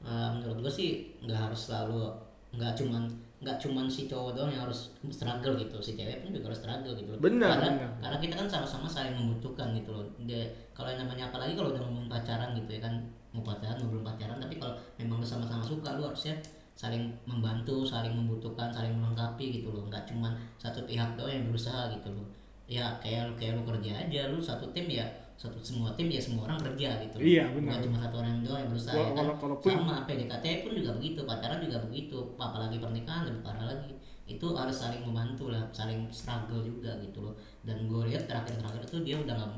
[0.04, 2.12] uh, menurut gua sih nggak harus selalu
[2.52, 3.08] nggak cuman
[3.42, 6.94] nggak cuman si cowok doang yang harus struggle gitu si cewek pun juga harus struggle
[6.94, 7.18] gitu loh.
[7.18, 7.90] Benar, karena benar.
[7.98, 10.06] karena kita kan sama-sama saling membutuhkan gitu loh.
[10.22, 12.94] Dia, kalau yang namanya apalagi kalau udah ngomong pacaran gitu ya kan
[13.34, 16.38] mau pacaran mau belum pacaran tapi kalau memang lu sama-sama suka lu harusnya
[16.72, 19.90] saling membantu saling membutuhkan saling melengkapi gitu loh.
[19.90, 22.26] Nggak cuman satu pihak doang yang berusaha gitu loh.
[22.70, 25.04] Ya kayak lu kayak lu kerja aja lu satu tim ya
[25.42, 27.18] satu semua tim ya semua orang kerja gitu.
[27.18, 27.74] Iya, benar.
[27.74, 29.24] Bukan cuma satu orang doang yang berusaha Wala- ya kan?
[29.34, 32.18] walaupun- sama PDKT pun juga begitu pacaran juga begitu.
[32.36, 33.90] Apalagi pernikahan lebih parah lagi.
[34.24, 37.34] Itu harus saling membantu lah saling struggle juga gitu loh.
[37.60, 39.50] Dan gue lihat terakhir-terakhir itu dia udah nggak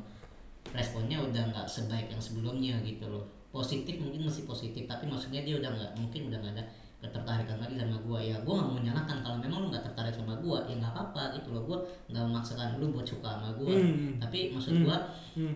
[0.73, 3.23] responnya udah nggak sebaik yang sebelumnya gitu loh.
[3.51, 6.65] Positif mungkin masih positif tapi maksudnya dia udah nggak mungkin udah nggak ada
[6.99, 10.33] ketertarikan lagi sama gue ya gue nggak mau menyalahkan kalau memang lu nggak tertarik sama
[10.35, 11.63] gue ya nggak apa-apa gitu loh.
[11.63, 14.13] Gue nggak memaksakan lu buat suka sama gue Hmm.
[14.19, 14.97] tapi maksud gue
[15.37, 15.55] Hmm.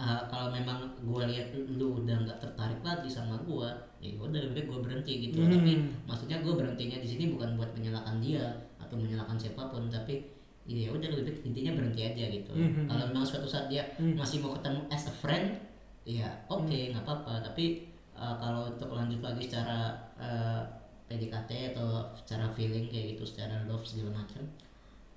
[0.00, 3.68] Uh, kalau memang gue lihat lu udah nggak tertarik lagi sama gue
[4.00, 5.52] ya udah lebih baik gue berhenti gitu Hmm.
[5.52, 5.72] tapi
[6.08, 8.48] maksudnya gue berhentinya di sini bukan buat menyalahkan dia
[8.80, 10.24] atau menyalahkan siapa pun tapi
[10.64, 12.88] ya udah lebih baik intinya berhenti aja gitu Hmm.
[12.88, 14.16] kalau memang suatu saat dia Hmm.
[14.16, 15.60] masih mau ketemu as a friend
[16.08, 20.64] ya oke nggak apa-apa tapi uh, kalau untuk lanjut lagi secara uh,
[21.06, 24.48] PDKT atau secara feeling kayak gitu secara love segala macam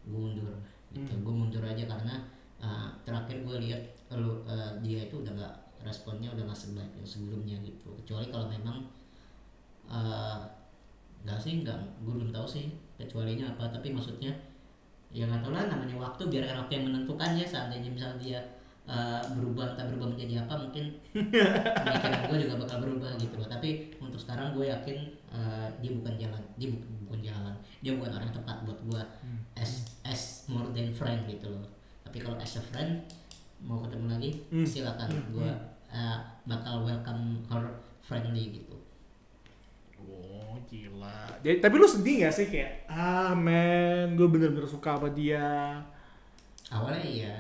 [0.04, 0.60] gue mundur
[0.91, 2.19] gitu gue mundur aja karena
[2.60, 3.80] uh, terakhir gue lihat
[4.13, 7.89] kalau uh, dia itu udah nggak responnya udah nggak sebaik yang sebelumnya gitu.
[8.06, 8.78] Kecuali kalau memang
[9.89, 10.45] uh,
[11.26, 12.69] nggak sih nggak gue belum tahu sih
[13.02, 13.73] kecualinya apa.
[13.73, 14.30] Tapi maksudnya
[15.10, 18.39] ya nggak tahu lah namanya waktu biar waktu yang menentukan ya seandainya misalnya dia
[18.86, 20.86] uh, berubah entah berubah menjadi apa mungkin
[21.86, 23.49] pemikiran gue juga bakal berubah gitu loh.
[23.49, 24.97] Tapi untuk sekarang gue yakin
[25.34, 27.56] uh, dia bukan jalan dia bukan, bukan jalan.
[27.82, 29.02] Dia bukan orang yang tepat buat gue
[29.58, 29.71] as
[30.06, 31.65] as more than friend gitu loh.
[32.06, 33.10] Tapi kalau as a friend
[33.63, 34.67] mau ketemu lagi Hmm.
[34.67, 35.49] silakan gue
[35.88, 37.63] uh, bakal welcome her
[37.99, 38.76] friendly gitu
[39.97, 41.26] Oh gila.
[41.39, 45.80] Jadi, tapi lu sedih gak sih kayak ah men gue bener-bener suka sama dia.
[46.67, 47.36] awalnya iya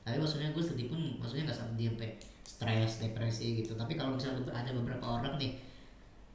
[0.00, 2.10] tapi maksudnya gue sedih pun maksudnya nggak sampai dia sampai
[2.42, 5.60] stres depresi gitu tapi kalau misalnya ada beberapa orang nih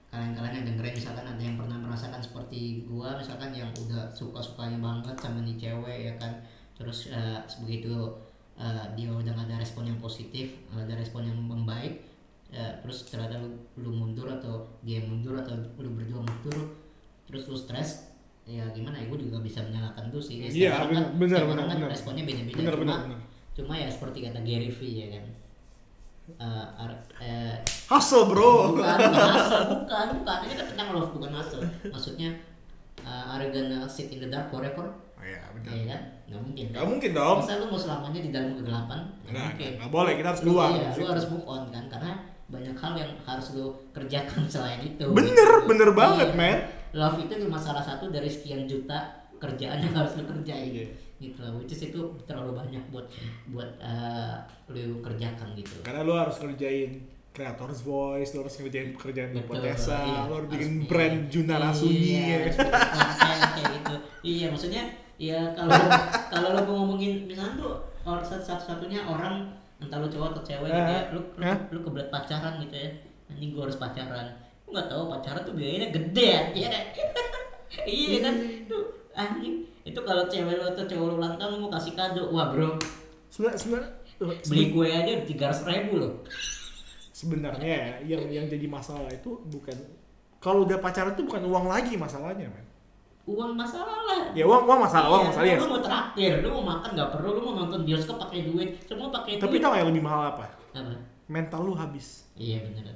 [0.07, 5.17] kalian-kalian yang dengerin misalkan ada yang pernah merasakan seperti gua misalkan yang udah suka-sukanya banget
[5.17, 6.29] sama nih cewek ya kan
[6.77, 7.89] terus eh, begitu
[8.55, 12.05] eh, dia udah gak ada respon yang positif nggak ada respon yang membaik
[12.47, 16.77] ya, terus ternyata lu, lu mundur atau dia mundur atau lu berdua mundur
[17.23, 18.13] terus lu stres
[18.43, 21.11] ya gimana ya gue juga gak bisa menyalahkan tuh sih Ya, Iya, setiap orang kan-
[21.15, 21.89] bener, bener, kan bener.
[21.89, 23.19] responnya beda-beda Bener cuma bener bener.
[23.53, 25.25] cuma ya seperti kata Gary V ya kan
[26.23, 26.39] Eh,
[26.77, 28.71] ar- eh, Hustle bro.
[28.71, 32.29] bukan bukan hustle, bukan bukan ini kan tentang love bukan hustle maksudnya
[33.03, 35.71] uh, are you gonna sit in the dark forever Oh, iya bener.
[35.71, 37.37] ya kan nggak mungkin Gak mungkin dong.
[37.39, 40.47] masa lu mau selamanya di dalam kegelapan nggak Nggak, mungkin nggak boleh, kita harus Lu-
[40.51, 42.11] keluar iya, lu harus move on kan karena
[42.45, 45.63] banyak hal yang harus lu kerjakan selain itu Bener, gitu.
[45.65, 46.35] bener banget, Iya.
[46.35, 46.57] men.
[46.93, 48.99] love itu cuma salah satu dari sekian juta
[49.37, 50.91] kerjaan yang harus lu kerjain Iya.
[51.21, 53.07] gitu loh which is itu terlalu banyak buat
[53.47, 54.35] buat uh,
[54.67, 56.99] lu kerjakan gitu Karena lu harus ngerjain
[57.33, 60.29] creator's voice, lu harus ngerjain pekerjaan di Potesa, iya.
[60.29, 62.37] lu harus bikin Harus brand bikin- Juna iya, Rasuni ya.
[62.53, 63.95] konten kayak gitu.
[64.23, 64.83] Iya maksudnya
[65.17, 65.73] ya kalau
[66.29, 67.73] kalau lo mau ngomongin misalnya tuh
[68.05, 69.49] orang satu satunya orang
[69.81, 71.03] entah lu cowok atau cewek gitu ya
[71.43, 71.57] Hah?
[71.73, 72.89] lu kebelet pacaran gitu ya.
[73.33, 74.27] Anjing gua harus pacaran.
[74.63, 76.69] Lu nggak tahu pacaran tuh biayanya gede ya
[77.89, 78.35] iya kan?
[78.69, 78.83] Tuh
[79.17, 79.65] anjing.
[79.83, 82.29] Itu kalau cewek lo atau cowok lo ulang tahun lu mau kasih kado.
[82.29, 82.77] Wah bro.
[83.33, 83.89] Sebenarnya
[84.21, 86.13] eh, beli kue aja tiga ratus ribu loh
[87.23, 87.71] sebenarnya
[88.03, 89.77] ya, yang yang jadi masalah itu bukan
[90.43, 92.67] kalau udah pacaran itu bukan uang lagi masalahnya men.
[93.23, 94.35] Uang masalah lah.
[94.35, 97.09] Ya uang uang masalah uang Iya, masalah ya lu mau traktir lu mau makan nggak
[97.15, 100.51] perlu lu mau nonton bioskop pakai duit semua pakai tapi tau yang lebih mahal apa?
[100.75, 100.99] Apa?
[101.31, 102.27] Mental lu habis.
[102.35, 102.91] Iya bener.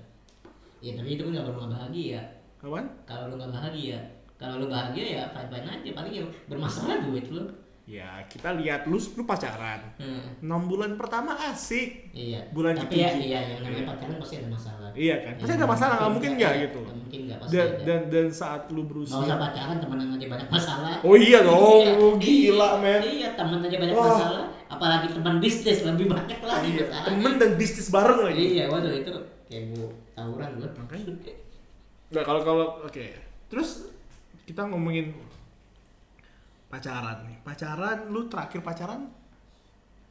[0.84, 2.22] Iya tapi itu kan nggak perlu bahagia.
[2.60, 4.00] Kawan kalau lu nggak bahagia
[4.38, 7.42] kalau lu bahagia ya fine fine aja paling yang bermasalah duit lu
[7.88, 10.44] ya kita lihat lu lu pacaran hmm.
[10.44, 13.24] enam bulan pertama asik iya Bulan tapi ya ketujuh.
[13.24, 16.32] iya yang namanya pacaran pasti ada masalah iya kan pasti Ya, ada masalah nggak mungkin
[16.36, 17.84] nggak iya, gitu nggak mungkin nggak pasti dan ada.
[17.88, 21.94] dan dan saat lu Nggak usah pacaran temenan aja banyak masalah oh iya dong Iya,
[21.96, 24.08] oh, gila iya, men iya teman aja banyak Wah.
[24.12, 28.92] masalah apalagi teman bisnis lebih banyak lagi Iya, temen dan bisnis bareng lagi iya waduh
[28.92, 29.12] itu
[29.48, 31.14] kayak bu tawuran gua Makanya.
[32.12, 33.06] Nggak kalau kalau oke.
[33.48, 33.92] Terus
[34.48, 35.12] kita ngomongin
[36.68, 37.38] pacaran nih.
[37.42, 39.02] Pacaran lu terakhir pacaran?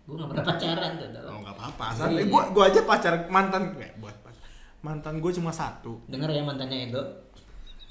[0.02, 1.84] gua nggak pernah pacaran tuh Oh nggak apa-apa.
[1.90, 2.24] Asal Iya.
[2.26, 4.38] gua gua aja pacar mantan gue buat pas-
[4.80, 5.98] mantan gue cuma satu.
[6.06, 7.02] denger ya mantannya Edo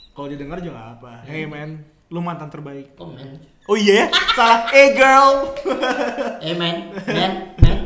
[0.09, 1.21] Kalau dia dengar juga apa.
[1.21, 1.75] Hey man,
[2.07, 2.95] lu mantan terbaik.
[2.95, 4.71] komen Oh iya, salah.
[4.71, 5.51] Eh girl,
[6.39, 7.84] eh men men men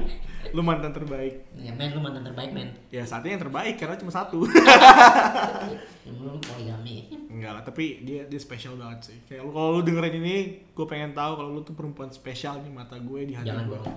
[0.51, 1.45] lu mantan terbaik.
[1.53, 4.43] ya men lu mantan terbaik men Ya saatnya yang terbaik karena cuma satu.
[6.05, 9.17] yang belum poligami Enggak lah, tapi dia dia spesial banget sih.
[9.25, 10.35] Kayak lu kalau lu dengerin ini,
[10.65, 13.63] gue pengen tahu kalau lu tuh perempuan spesial di mata gue di hati gue.
[13.69, 13.95] bohong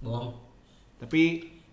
[0.00, 0.30] bohong
[0.96, 1.22] Tapi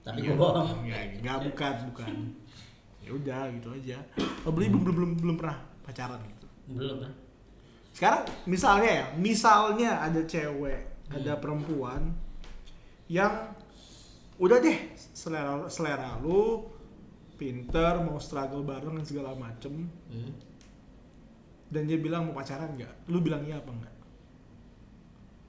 [0.01, 0.69] Tapi iya, gua bohong.
[0.85, 2.11] Ya, enggak bukan, bukan.
[3.05, 4.01] Ya udah gitu aja.
[4.41, 6.47] Oh, beli belum belum belum pernah pacaran gitu.
[6.73, 7.13] belum kan
[7.93, 11.21] Sekarang misalnya ya, misalnya ada cewek, Hmm.
[11.21, 12.17] ada perempuan
[13.05, 13.53] yang
[14.35, 16.67] udah deh selera selera lu
[17.39, 19.87] pinter mau struggle bareng dan segala macem.
[20.11, 20.31] Hmm.
[21.65, 23.09] dan dia bilang mau pacaran nggak?
[23.11, 23.95] Lu bilang iya apa enggak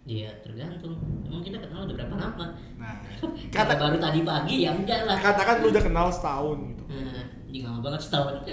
[0.06, 0.94] Iya tergantung.
[1.26, 2.46] Emang kita kenal udah berapa lama.
[2.78, 2.94] Nah
[3.54, 5.18] kata baru tadi pagi ya enggak lah.
[5.18, 6.82] katakan lu udah kenal setahun gitu.
[6.86, 8.34] Nah, ini lama banget setahun.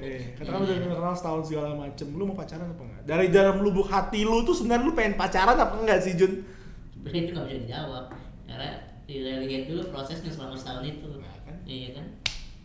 [0.00, 3.02] Eh, katakan udah kenal setahun segala macem, lu mau pacaran apa enggak?
[3.10, 6.46] Dari dalam lubuk hati lu tuh sebenarnya lu pengen pacaran apa enggak sih Jun?
[6.94, 8.04] sebenarnya itu nggak bisa dijawab.
[8.46, 8.70] Karena
[9.10, 11.56] kita lihat dulu prosesnya selama setahun itu Nah, kan?
[11.66, 12.06] iya kan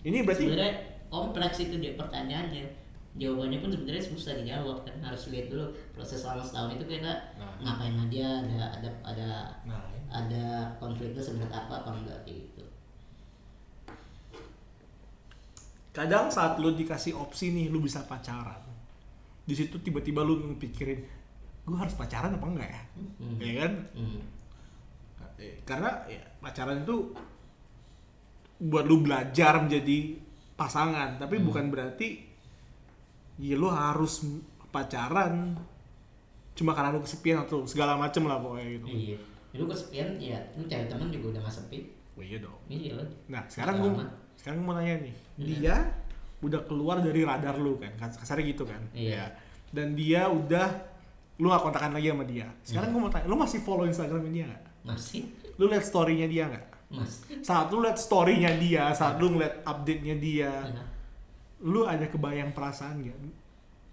[0.05, 0.73] Ini berarti sebenarnya
[1.09, 2.65] kompleks itu dia pertanyaannya
[3.15, 7.57] jawabannya pun sebenarnya susah dijawab kan harus lihat dulu proses selama setahun itu kita Nah.
[7.63, 9.29] ngapain aja ada ada ada
[9.65, 9.81] nah,
[10.11, 10.43] ada
[10.77, 12.63] konfliknya sebenarnya apa apa enggak kayak gitu
[15.95, 18.59] kadang saat lu dikasih opsi nih lu bisa pacaran.
[19.47, 20.99] Di situ tiba-tiba lu ngepikirin,
[21.63, 22.81] gue harus pacaran apa enggak ya?
[22.99, 23.37] Hmm.
[23.39, 23.71] Ya kan?
[23.95, 24.19] Hmm.
[25.35, 27.11] Eh, Karena ya, pacaran itu
[28.57, 30.15] buat lu belajar menjadi
[30.55, 31.45] pasangan, tapi Hmm.
[31.45, 32.23] bukan berarti
[33.35, 34.23] ya lu harus
[34.69, 35.59] pacaran
[36.51, 38.87] cuma karena lu kesepian atau segala macem lah pokoknya gitu.
[38.87, 39.17] iya
[39.53, 41.79] lu kesepian ya lu cari teman juga udah nggak sepi
[42.15, 42.55] Oh, iya dong.
[42.65, 43.91] iya lah Nah sekarang gue
[44.37, 45.43] sekarang mau nanya nih, Hmm.
[45.45, 45.75] dia
[46.39, 48.79] udah keluar dari radar lu kan, kas- kasarnya gitu kan?
[48.93, 49.11] Iya.
[49.11, 49.25] Ya.
[49.67, 50.67] Dan dia udah
[51.35, 52.47] lu gak kontakan lagi sama dia.
[52.61, 52.95] Sekarang Iya.
[52.95, 54.63] gue mau tanya, lu masih follow Instagramnya dia nggak?
[54.85, 56.65] Masih Lu liat storynya dia nggak?
[56.87, 60.85] mas Saat lu liat storynya dia, saat lu ngeliat update-nya dia, Nah,
[61.61, 63.17] lu ada kebayang perasaan gak?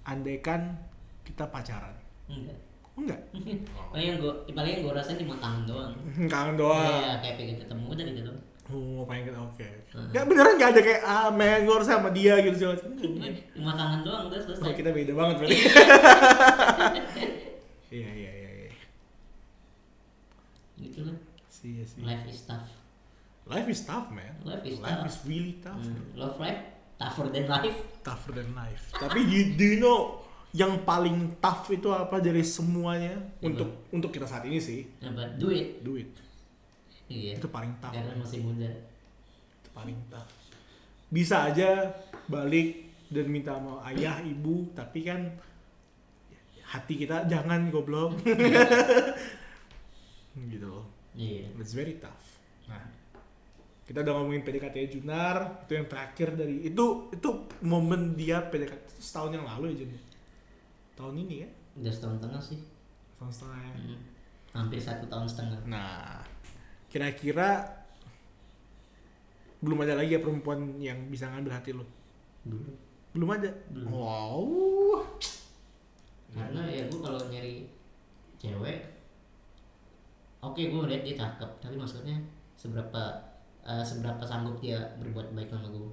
[0.05, 0.77] Andaikan
[1.23, 1.95] kita pacaran,
[2.27, 2.59] enggak
[2.93, 3.21] enggak?
[3.93, 5.95] paling yang gue paling yang gue rasain cuma kangen doang
[6.29, 6.83] Kangen doang.
[6.85, 8.41] Iya, kayak pengen ketemu udah gitu doang
[8.73, 9.69] Oh, pengen kita oke.
[9.93, 10.09] Hmm.
[10.11, 12.91] Ya beneran gak ada kayak ah men gue harus sama dia gitu segala macam.
[13.53, 15.57] cuma kangen doang Oh, selesai kita beda banget berarti.
[17.93, 18.42] Iya iya iya.
[20.83, 21.17] Gitu lah
[21.53, 21.85] sih.
[22.03, 22.71] life is tough.
[23.43, 24.35] Life is tough man.
[24.47, 25.11] Life is life tough.
[25.11, 25.83] is really tough.
[25.83, 27.79] Hmm, love life tougher than life.
[28.07, 28.83] Tougher than life.
[28.95, 30.23] Tapi you, do you know
[30.55, 33.19] yang paling tough itu apa dari semuanya?
[33.19, 33.47] Apa?
[33.51, 34.87] untuk untuk kita saat ini sih.
[35.03, 35.35] Apa?
[35.35, 36.15] Duit duit
[37.11, 37.35] iya.
[37.35, 37.95] Itu paling tough.
[37.95, 38.71] Karena masih muda.
[39.59, 40.31] Itu paling tough.
[41.11, 41.91] Bisa aja
[42.31, 45.37] balik dan minta sama ayah ibu tapi kan
[46.65, 48.17] hati kita jangan goblok
[50.37, 52.41] gitu loh iya It's very tough.
[52.67, 52.81] Nah,
[53.85, 57.29] kita udah ngomongin PDKT Junar, itu yang terakhir dari itu itu
[57.61, 59.93] momen dia PDKT itu setahun yang lalu ya Jun.
[60.97, 61.49] Tahun ini ya,
[61.83, 62.61] udah setahun setengah sih
[63.13, 63.59] setahun setengah.
[63.61, 63.73] ya.
[63.77, 64.01] Hmm,
[64.53, 66.25] hampir satu tahun setengah Nah,
[66.89, 67.69] kira-kira
[69.63, 71.87] belum ada lagi ya perempuan yang bisa ngambil hati lo?
[72.43, 72.73] dulu
[73.13, 73.51] Belum ada.
[73.71, 73.89] Belum.
[73.93, 74.43] Wow.
[76.33, 77.69] karena ya gue kalau nyari
[78.41, 79.02] cewek
[80.43, 82.17] oke gue lihat dia cakep tapi maksudnya
[82.53, 83.03] seberapa
[83.63, 85.91] eh, seberapa sanggup dia berbuat baik sama gue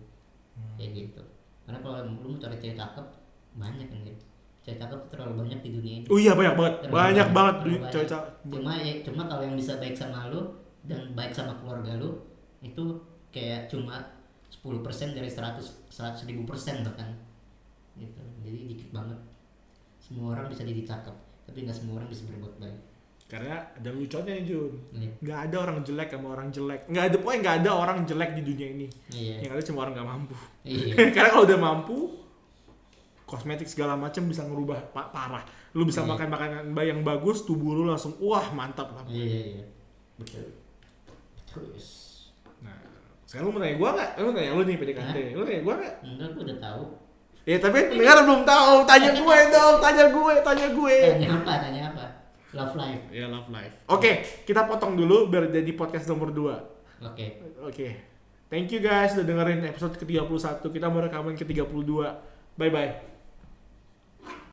[0.51, 0.75] Hmm.
[0.75, 1.23] kayak gitu.
[1.63, 3.05] Karena kalau lu mau cari cewek cakep
[3.55, 4.23] banyak kan gitu.
[4.59, 6.05] Cewek cakep terlalu banyak di dunia ini.
[6.09, 7.91] Oh iya banyak banget, Terlalu banyak banget banyak.
[7.95, 8.25] cewek cewek.
[8.43, 10.41] cuma ya cuma kalau yang bisa baik sama lu
[10.83, 12.11] dan baik sama keluarga lu
[12.59, 12.83] itu
[13.31, 14.03] kayak cuma
[14.51, 17.07] 10% dari 100 100 ribu persen bahkan.
[17.95, 18.19] Gitu.
[18.43, 19.19] Jadi dikit banget.
[19.97, 22.77] Semua orang bisa jadi cakep tapi nggak semua orang bisa berbuat baik
[23.29, 24.73] Karena ada lucunya Jun.
[24.89, 26.81] iya Nggak ada orang jelek sama orang jelek.
[26.85, 28.87] Nggak ada pokoknya nggak ada orang jelek di dunia ini.
[29.11, 30.35] iya Yang ada cuma orang nggak mampu.
[30.63, 31.97] iya Karena kalau udah mampu,
[33.23, 35.45] kosmetik segala macam bisa ngerubah pa- parah.
[35.71, 36.09] Lu bisa Iya.
[36.09, 39.05] makan makanan yang bagus, tubuh lu langsung wah mantap lah.
[39.05, 39.65] iya iya
[40.15, 40.49] betul
[41.45, 41.87] terus
[42.59, 42.75] Nah,
[43.23, 44.11] sekarang lu mau tanya gua nggak?
[44.17, 45.15] Lu tanya lu nih PDKT.
[45.31, 45.95] Lu tanya gua nggak?
[46.03, 46.83] enggak gua udah tahu
[47.47, 48.85] Ya tapi pendengar belum tahu.
[48.85, 50.95] Tanya gue dong, tanya gue, tanya gue.
[51.01, 51.81] tanya apa tanya
[52.53, 53.75] love life Ya love life.
[53.89, 57.25] Oke, kita potong dulu biar jadi podcast nomor 2 oke
[57.69, 57.87] Oke.
[58.49, 60.65] Thank you guys udah dengerin episode ke-31.
[60.73, 61.85] Kita mau rekaman ke-32.
[62.57, 63.08] Bye bye.